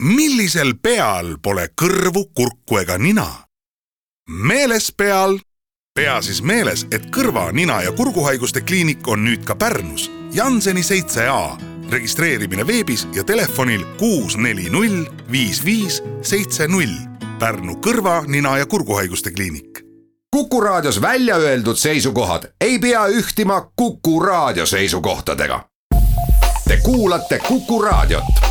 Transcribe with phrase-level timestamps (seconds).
[0.00, 3.26] millisel peal pole kõrvu, kurku ega nina?
[4.30, 5.38] meeles peal.
[5.94, 11.28] pea siis meeles, et kõrva, nina ja kurguhaiguste kliinik on nüüd ka Pärnus, Janseni seitse
[11.28, 11.56] A.
[11.90, 16.96] registreerimine veebis ja telefonil kuus, neli, null, viis, viis, seitse, null.
[17.38, 19.90] Pärnu kõrva, nina ja kurguhaiguste kliinik
[20.30, 25.64] Kuku Raadios välja öeldud seisukohad ei pea ühtima Kuku Raadio seisukohtadega.
[26.68, 28.49] Te kuulate Kuku Raadiot.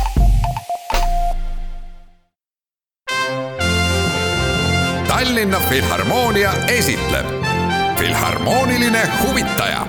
[5.10, 7.26] Tallinna Filharmoonia esitleb
[7.98, 9.86] Filharmooniline huvitaja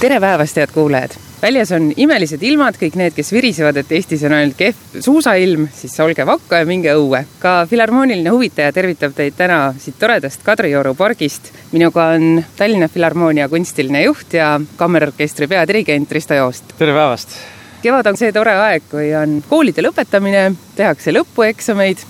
[0.00, 1.16] tere päevast, head kuulajad!
[1.42, 5.96] väljas on imelised ilmad, kõik need, kes virisevad, et Eestis on ainult kehv suusailm, siis
[6.04, 7.24] olge vakka ja minge õue.
[7.40, 11.48] ka Filharmooniline huvitaja tervitab teid täna siit toredast Kadrioru pargist.
[11.72, 16.76] minuga on Tallinna Filharmoonia kunstiline juht ja kammerorkestri peadirigent Risto Joost.
[16.76, 17.61] tere päevast!
[17.82, 22.06] Kevad on see tore aeg, kui on koolide lõpetamine, tehakse lõpueksameid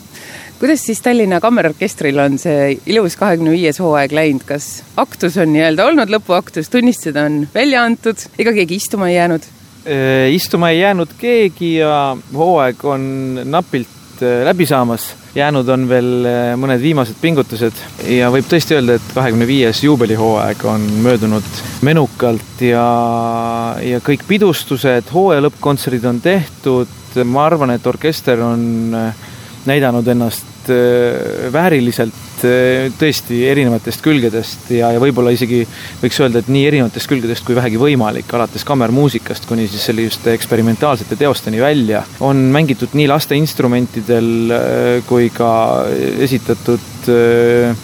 [0.63, 5.89] kuidas siis Tallinna Kammerorkestril on see ilus kahekümne viies hooaeg läinud, kas aktus on nii-öelda
[5.89, 9.49] olnud lõpuaktus, tunnistused on välja antud, ega keegi istuma ei jäänud?
[10.31, 13.03] istuma ei jäänud keegi ja hooaeg on
[13.51, 15.09] napilt läbi saamas.
[15.35, 16.11] Jäänud on veel
[16.61, 17.79] mõned viimased pingutused
[18.11, 22.87] ja võib tõesti öelda, et kahekümne viies juubelihooaeg on möödunud menukalt ja,
[23.81, 26.99] ja kõik pidustused, hooaja lõppkontserdid on tehtud.
[27.25, 28.97] ma arvan, et orkester on
[29.69, 35.65] näidanud ennast Äh, vääriliselt äh, tõesti erinevatest külgedest ja, ja võib-olla isegi
[35.99, 41.19] võiks öelda, et nii erinevatest külgedest kui vähegi võimalik, alates kammermuusikast kuni siis selliste eksperimentaalsete
[41.19, 42.05] teosteni välja.
[42.23, 45.51] on mängitud nii laste instrumentidel äh, kui ka
[46.23, 47.11] esitatud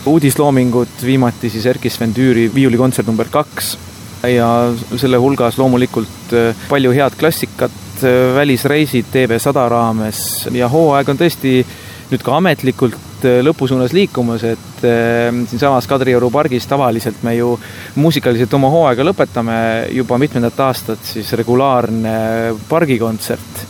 [0.06, 3.74] uudisloomingut, viimati siis Erkki Sven Tüüri viiulikontsert number kaks
[4.30, 4.52] ja
[4.94, 6.30] selle hulgas loomulikult
[6.70, 7.74] palju head klassikat,
[8.38, 10.22] välisreisid TV100 raames
[10.54, 11.58] ja hooaeg on tõesti
[12.08, 17.54] nüüd ka ametlikult äh, lõpu suunas liikumas, et äh, siinsamas Kadrioru pargis tavaliselt me ju
[18.00, 19.58] muusikaliselt oma hooaega lõpetame
[19.96, 22.14] juba mitmendat aastat siis regulaarne
[22.68, 23.66] pargikontsert.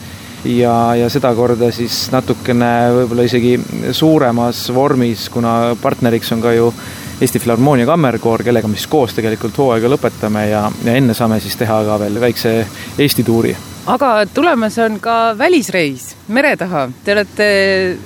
[0.46, 3.56] Ja, ja sedakorda siis natukene võib-olla isegi
[3.92, 6.70] suuremas vormis, kuna partneriks on ka ju
[7.18, 11.58] Eesti Filharmoonia Kammerkoor, kellega me siis koos tegelikult hooaega lõpetame ja, ja enne saame siis
[11.58, 12.54] teha ka veel väikse
[13.02, 13.56] Eesti tuuri
[13.88, 16.86] aga tulemas on ka välisreis mere taha.
[17.04, 17.46] Te olete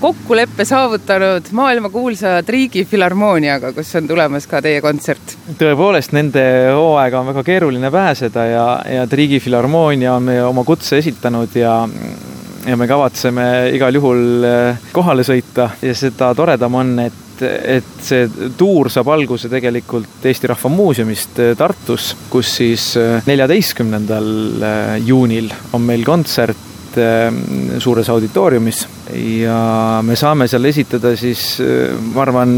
[0.01, 5.37] kokkuleppe saavutanud maailmakuulsa Triigi Filharmooniaga, kus on tulemas ka teie kontsert.
[5.59, 8.67] tõepoolest, nende hooaega on väga keeruline pääseda ja,
[8.99, 11.81] ja Triigi Filharmoonia on meie oma kutse esitanud ja
[12.63, 13.45] ja me kavatseme
[13.75, 14.45] igal juhul
[14.95, 20.71] kohale sõita ja seda toredam on, et et see tuur saab alguse tegelikult Eesti Rahva
[20.73, 24.29] Muuseumist äh, Tartus, kus siis äh, neljateistkümnendal
[24.63, 28.83] äh, juunil on meil kontsert suures auditooriumis.
[29.41, 31.55] Ja me saame seal esitada siis,
[32.13, 32.51] ma arvan,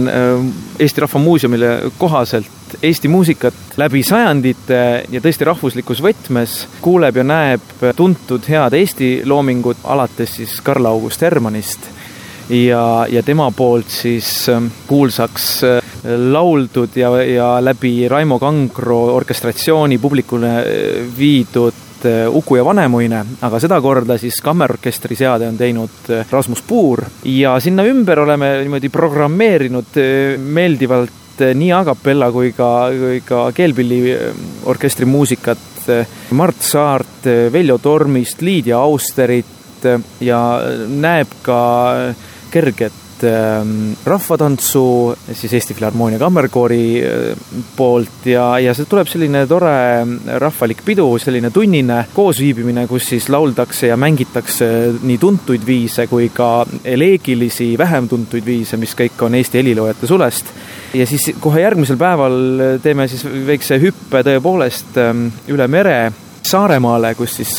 [0.82, 1.68] Eesti Rahva Muuseumile
[2.00, 9.20] kohaselt Eesti muusikat läbi sajandite ja tõesti rahvuslikus võtmes, kuuleb ja näeb tuntud head Eesti
[9.22, 11.86] loomingut, alates siis Karl August Hermannist
[12.49, 19.99] ja, ja tema poolt siis ähm, kuulsaks äh, lauldud ja, ja läbi Raimo Kangro orkestratsiooni
[19.99, 20.66] publikule äh,
[21.19, 27.05] viidud äh, Uku ja Vanemuine, aga sedakorda siis kammerorkestri seade on teinud Rasmus Puur.
[27.25, 30.00] Ja sinna ümber oleme niimoodi programmeerinud
[30.44, 31.21] meeldivalt
[31.55, 35.88] nii a capella kui ka, kui ka keelpilliorkestri muusikat
[36.38, 39.88] Mart Saart, Veljo Tormist, Liidia Austerit
[40.22, 40.38] ja
[40.88, 41.59] näeb ka
[42.54, 44.84] kerget ähm, rahvatantsu
[45.32, 49.75] siis Eesti Filharmoonia Kammerkoori äh, poolt ja, ja see tuleb selline tore
[50.41, 54.69] rahvalik pidu, selline tunnine koosviibimine, kus siis lauldakse ja mängitakse
[55.03, 60.53] nii tuntuid viise kui ka eleegilisi, vähem tuntuid viise, mis kõik on Eesti heliloojate sulest.
[60.94, 62.37] ja siis kohe järgmisel päeval
[62.82, 65.98] teeme siis väikse hüppe tõepoolest ähm, üle mere
[66.54, 67.56] Saaremaale, kus siis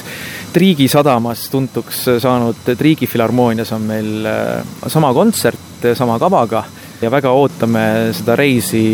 [0.56, 6.64] Triigi sadamas tuntuks saanud Triigi Filharmoonias on meil äh, sama kontsert sama kavaga
[7.02, 7.84] ja väga ootame
[8.16, 8.85] seda reisi.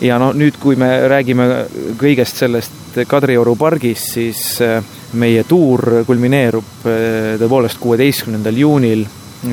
[0.00, 1.48] Ja no nüüd, kui me räägime
[2.00, 4.78] kõigest sellest Kadrioru pargis, siis äh,
[5.18, 9.04] meie tuur kulmineerub äh, tõepoolest kuueteistkümnendal juunil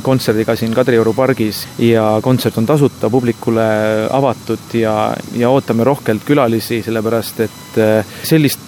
[0.04, 3.68] kontserdiga siin Kadrioru pargis ja kontsert on tasuta, publikule
[4.12, 8.18] avatud ja, ja ootame rohkelt külalisi, sellepärast et äh,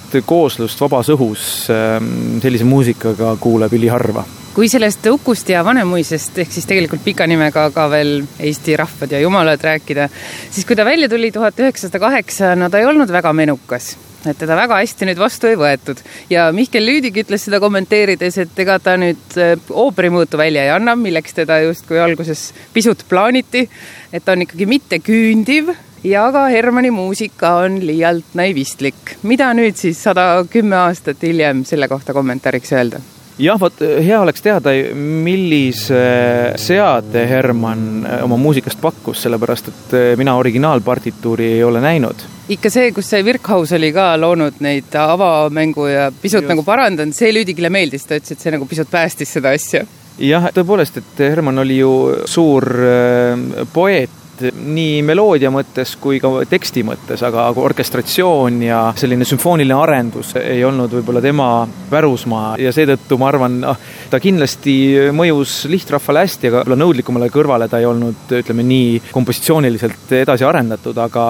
[0.10, 4.26] sellist kooslust vabas õhus ähm, sellise muusikaga kuuleb üliharva.
[4.54, 9.20] Kui sellest Ukust ja Vanemuisest ehk siis tegelikult pika nimega ka veel Eesti rahvad ja
[9.22, 10.10] jumalad rääkida,
[10.50, 13.96] siis kui ta välja tuli tuhat üheksasada kaheksa, no ta ei olnud väga menukas.
[14.28, 16.02] Et teda väga hästi nüüd vastu ei võetud.
[16.30, 20.96] ja Mihkel Lüüdik ütles seda kommenteerides, et ega ta nüüd äh, ooperimõõtu välja ei anna,
[20.96, 23.70] milleks teda justkui alguses pisut plaaniti,
[24.12, 25.72] et ta on ikkagi mitte küündiv
[26.04, 29.18] ja ka Hermanni muusika on liialt naivistlik.
[29.24, 33.02] mida nüüd siis sada kümme aastat hiljem selle kohta kommentaariks öelda?
[33.40, 36.02] jah, vot hea oleks teada, millise
[36.60, 42.26] seade Herman äh, oma muusikast pakkus, sellepärast et mina originaalpartituuri ei ole näinud.
[42.50, 46.54] ikka see, kus see Virkhaus oli ka loonud neid avamängu ja pisut Just.
[46.54, 49.84] nagu parandanud, see Lüüdikile meeldis, ta ütles, et see nagu pisut päästis seda asja
[50.20, 51.92] jah, tõepoolest, et Herman oli ju
[52.28, 52.66] suur
[53.74, 54.20] poeet
[54.54, 60.94] nii meloodia mõttes kui ka teksti mõttes, aga, orkestratsioon ja selline sümfooniline arendus ei olnud
[60.98, 61.50] võib-olla tema
[61.90, 62.56] pärusmaa.
[62.62, 64.76] Ja seetõttu ma arvan, noh, ta kindlasti
[65.16, 70.98] mõjus lihtrahvale hästi, aga võib-olla nõudlikumale kõrvale ta ei olnud, ütleme nii, kompositsiooniliselt edasi arendatud,
[70.98, 71.28] aga,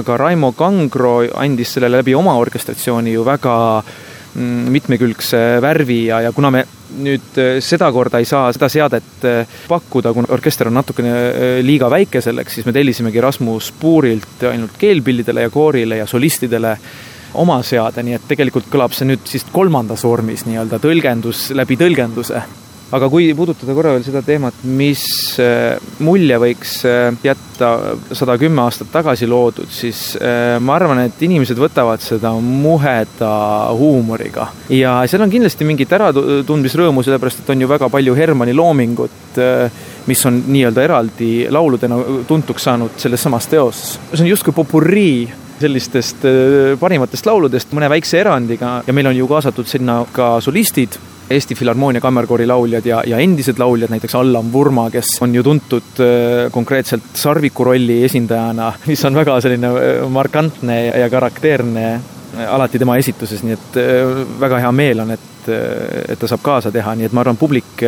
[0.00, 6.32] aga Raimo Kangro andis sellele läbi oma orkestratsiooni ju väga mm, mitmekülgse värvi ja, ja
[6.36, 6.66] kuna me
[6.98, 11.90] nüüd äh, sedakorda ei saa seda seadet äh, pakkuda, kuna orkester on natukene äh, liiga
[11.90, 16.76] väike selleks, siis me tellisimegi Rasmus Puurilt ainult keelpillidele ja koorile ja solistidele
[17.40, 22.42] oma seade, nii et tegelikult kõlab see nüüd siis kolmandas vormis nii-öelda tõlgendus läbi tõlgenduse
[22.94, 25.02] aga kui puudutada korra veel seda teemat, mis
[25.42, 27.70] äh, mulje võiks äh, jätta
[28.16, 33.32] sada kümme aastat tagasi loodud, siis äh, ma arvan, et inimesed võtavad seda muheda
[33.78, 34.48] huumoriga.
[34.74, 39.38] ja seal on kindlasti mingit äratundmisrõõmu, sellepärast et on ju väga palju Hermanni loomingut,
[40.10, 44.00] mis on nii-öelda eraldi lauludena tuntuks saanud selles samas teoses.
[44.12, 45.28] see on justkui popurrii
[45.60, 46.24] sellistest
[46.80, 50.96] parimatest lauludest mõne väikse erandiga ja meil on ju kaasatud sinna ka solistid
[51.30, 56.00] Eesti Filharmoonia Kammerkoori lauljad ja, ja endised lauljad, näiteks Allan Vurma, kes on ju tuntud
[56.02, 62.80] äh, konkreetselt Sarviku rolli esindajana, mis on väga selline äh, markantne ja karakteerne äh, alati
[62.82, 63.78] tema esituses, nii et
[64.40, 65.52] väga hea meel on, et,
[66.08, 67.84] et ta saab kaasa teha, nii et ma arvan, publik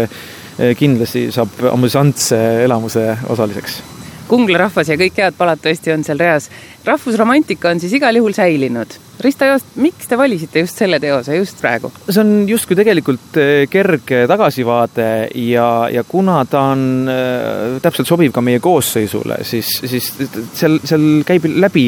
[0.78, 2.38] kindlasti saab amüsantse
[2.68, 3.80] elamuse osaliseks
[4.32, 6.48] Kungla rahvas ja kõik head palad tõesti on seal reas.
[6.86, 8.94] rahvusromantika on siis igal juhul säilinud.
[9.22, 11.90] Risto Joost, miks te valisite just selle teose just praegu?
[12.08, 18.32] see on justkui tegelikult eh, kerge tagasivaade ja, ja kuna ta on äh, täpselt sobiv
[18.32, 20.08] ka meie koosseisule, siis, siis
[20.56, 21.86] seal, seal käib läbi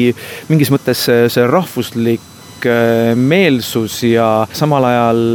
[0.51, 5.25] mingis mõttes see, see rahvuslik äh, meelsus ja samal ajal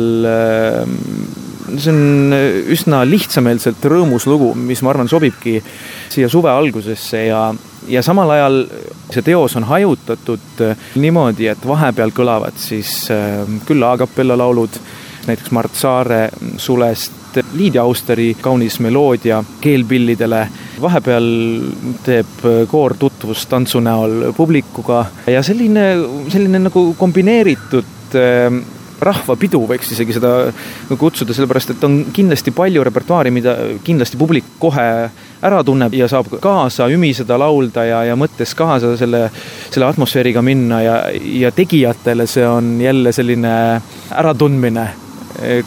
[1.78, 2.34] see on
[2.72, 5.58] üsna lihtsameelselt rõõmus lugu, mis ma arvan, sobibki
[6.10, 7.42] siia suve algusesse ja,
[7.88, 8.62] ja samal ajal
[9.10, 10.64] see teos on hajutatud
[11.00, 14.80] niimoodi, et vahepeal kõlavad siis äh, küll a capella laulud,
[15.28, 16.28] näiteks Mart Saare
[16.58, 17.18] sulest,
[17.54, 20.40] Liidia Austeri kaunis meloodia keelpillidele,
[20.82, 21.28] vahepeal
[22.02, 25.92] teeb koor tutvust tantsu näol publikuga ja selline,
[26.32, 28.60] selline nagu kombineeritud äh,
[29.00, 30.32] rahvapidu, võiks isegi seda
[30.98, 34.86] kutsuda, sellepärast et on kindlasti palju repertuaari, mida kindlasti publik kohe
[35.40, 39.26] ära tunneb ja saab kaasa ümiseda, laulda ja, ja mõttes kaasa selle,
[39.70, 40.96] selle atmosfääriga minna ja,
[41.40, 43.54] ja tegijatele see on jälle selline
[44.10, 44.88] äratundmine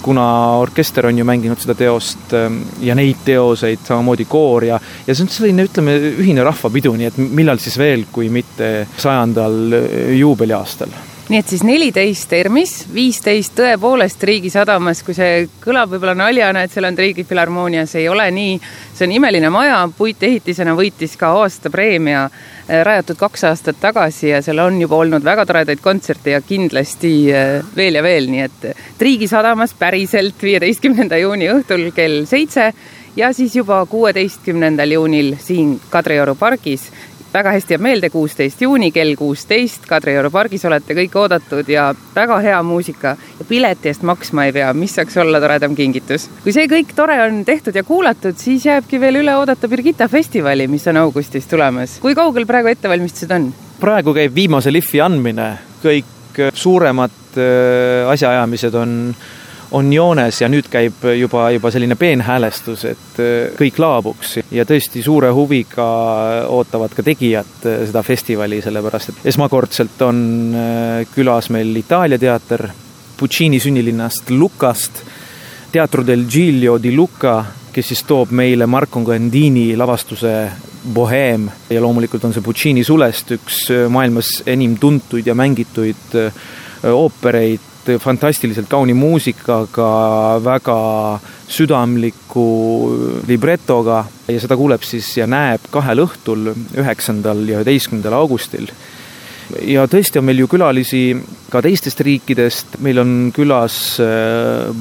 [0.02, 4.78] kuna orkester on ju mänginud seda teost ähm, ja neid teoseid, samamoodi koor ja,
[5.08, 8.70] ja see on selline, ütleme, ühine rahvapidu, nii et millal siis veel, kui mitte
[9.02, 9.80] sajandal
[10.20, 10.94] juubeliaastal
[11.34, 16.86] nii et siis neliteist ERMis, viisteist tõepoolest Riigisadamas, kui see kõlab võib-olla naljana, et seal
[16.86, 18.60] on Riigifilharmoonia, see ei ole nii.
[18.94, 24.62] see on imeline maja, puitehitisena võitis ka aastapreemia äh, rajatud kaks aastat tagasi ja seal
[24.62, 28.68] on juba olnud väga toredaid kontserte ja kindlasti äh, veel ja veel, nii et
[29.02, 32.75] Riigisadamas päriselt viieteistkümnenda juuni õhtul kell seitse
[33.16, 36.92] ja siis juba kuueteistkümnendal juunil siin Kadrioru pargis
[37.34, 42.38] väga hästi jääb meelde, kuusteist juuni kell kuusteist Kadrioru pargis olete kõik oodatud ja väga
[42.46, 46.30] hea muusika ja pileti eest maksma ei pea, mis saaks olla toredam kingitus.
[46.44, 50.68] kui see kõik tore on tehtud ja kuulatud, siis jääbki veel üle oodata Birgitta festivali,
[50.68, 51.98] mis on augustis tulemas.
[52.02, 53.54] kui kaugel praegu ettevalmistused on?
[53.80, 55.50] praegu käib viimase lihvi andmine,
[55.84, 59.16] kõik suuremad äh, asjaajamised on
[59.74, 64.36] on joones ja nüüd käib juba, juba selline peenhäälestus, et äh, kõik laabuks.
[64.53, 65.88] Ja tõesti suure huviga
[66.53, 70.22] ootavad ka tegijad äh, seda festivali, sellepärast et esmakordselt on
[70.53, 72.68] äh, külas meil Itaalia teater
[73.18, 75.03] Puccini sünnilinnast Lucast,
[75.74, 77.39] Teatro del Giglio di Luca,
[77.74, 80.34] kes siis toob meile Marco Gandini lavastuse
[80.94, 86.18] Boheem ja loomulikult on see Puccini sulest üks maailmas enim tuntuid ja mängituid
[86.92, 89.90] oopereid fantastiliselt kauni muusikaga,
[90.44, 90.78] väga
[91.52, 92.48] südamliku
[93.28, 98.70] libretoga ja seda kuuleb siis ja näeb kahel õhtul, üheksandal ja üheteistkümnendal augustil.
[99.62, 101.04] ja tõesti on meil ju külalisi
[101.52, 104.00] ka teistest riikidest, meil on külas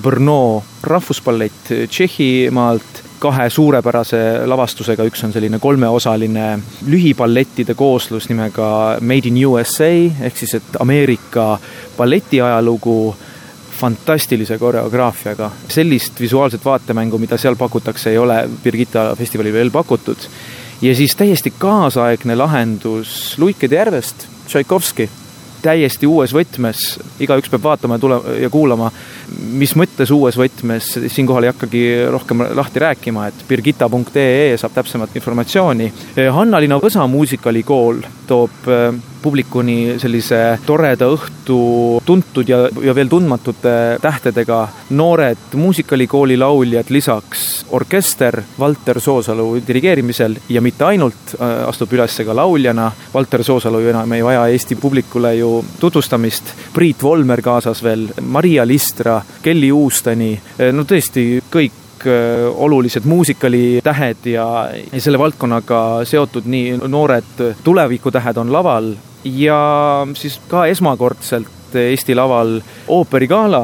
[0.02, 6.46] Brno rahvusballett Tšehhimaalt kahe suurepärase lavastusega, üks on selline kolmeosaline
[6.90, 9.92] lühiballettide kooslus nimega Made in USA
[10.26, 11.58] ehk siis, et Ameerika
[11.98, 12.96] balletiajalugu
[13.78, 15.50] fantastilise koreograafiaga.
[15.68, 20.28] sellist visuaalset vaatemängu, mida seal pakutakse, ei ole Birgitta festivalil veel pakutud.
[20.82, 25.10] ja siis täiesti kaasaegne lahendus Luikede järvest, Tšaikovski
[25.62, 26.82] täiesti uues võtmes,
[27.22, 28.90] igaüks peab vaatama ja tule- ja kuulama,
[29.52, 35.92] mis mõttes uues võtmes, siinkohal ei hakkagi rohkem lahti rääkima, et birgitta.ee saab täpsemat informatsiooni.
[36.32, 38.68] Hanna-Liina Võsa muusikalikool toob
[39.22, 41.58] publikuni sellise toreda õhtu
[42.06, 50.62] tuntud ja, ja veel tundmatute tähtedega noored muusikalikooli lauljad, lisaks orkester Valter Soosalu dirigeerimisel ja
[50.62, 52.90] mitte ainult, äh, astub üles ka lauljana.
[53.14, 56.54] Valter Soosalu ju enam ei vaja Eesti publikule ju tutvustamist.
[56.74, 64.26] Priit Volmer kaasas veel, Maria Listra, Kelly Uustani, äh, no tõesti kõik äh, olulised muusikalitähed
[64.32, 64.48] ja,
[64.92, 68.92] ja selle valdkonnaga seotud nii noored tulevikutähed on laval
[69.24, 72.58] ja siis ka esmakordselt Eesti laval
[72.92, 73.62] ooperigala,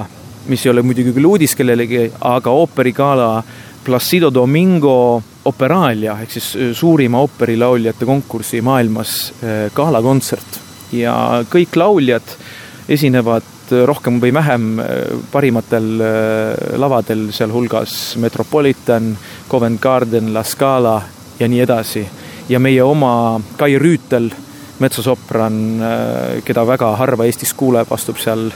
[0.49, 3.43] mis ei ole muidugi küll uudis kellelegi, aga ooperigala
[3.85, 10.59] Placido Domingo Operalia ehk siis äh, suurima ooperilauljate konkursi maailmas äh, galakontsert
[10.93, 11.15] ja
[11.49, 12.35] kõik lauljad
[12.89, 13.47] esinevad
[13.89, 14.91] rohkem või vähem äh,
[15.33, 15.89] parimatel
[16.81, 19.15] lavadel, sealhulgas Metropolitan,
[19.49, 21.01] Covent Garden, La Scala
[21.41, 22.07] ja nii edasi.
[22.49, 24.31] ja meie oma Kai Rüütel
[24.83, 28.49] metsosopran, äh, keda väga harva Eestis kuuleb, astub seal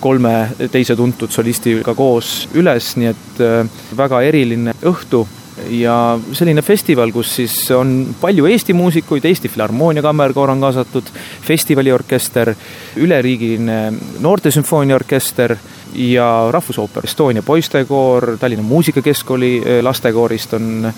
[0.00, 0.34] kolme
[0.72, 5.24] teise tuntud solistiga koos üles, nii et äh, väga eriline õhtu
[5.70, 11.10] ja selline festival, kus siis on palju Eesti muusikuid, Eesti Filharmoonia Kammerkoor on kaasatud,
[11.46, 12.52] festivaliorkester,
[12.96, 13.78] üleriigiline
[14.24, 15.56] noortesümfooniaorkester
[15.94, 20.92] ja Rahvusooper Estonia poistekoor, Tallinna Muusikakeskkooli äh, lastekoorist on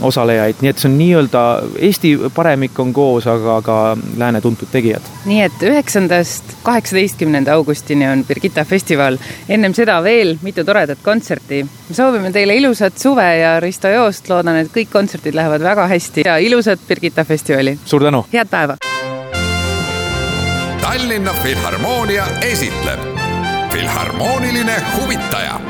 [0.00, 1.42] osalejaid, nii et see on nii-öelda
[1.88, 3.78] Eesti paremik on koos, aga ka
[4.16, 5.02] lääne tuntud tegijad.
[5.26, 11.64] nii et üheksandast kaheksateistkümnenda augustini on Birgitta festival, ennem seda veel mitu toredat kontserti.
[11.88, 16.26] me soovime teile ilusat suve ja Risto Joost, loodan, et kõik kontserdid lähevad väga hästi
[16.26, 17.78] ja ilusat Birgitta festivali!
[17.84, 18.24] suur tänu!
[18.32, 18.76] head päeva!
[20.80, 23.00] Tallinna Filharmoonia esitleb
[23.72, 25.60] Filharmooniline huvitaja